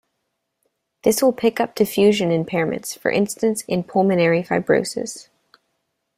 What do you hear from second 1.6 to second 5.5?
diffusion impairments, for instance in pulmonary fibrosis.